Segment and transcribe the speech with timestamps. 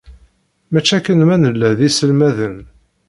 [0.71, 2.57] Maci akken ma nella d iselmaden.